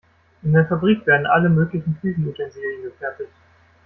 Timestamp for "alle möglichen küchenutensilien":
1.27-2.85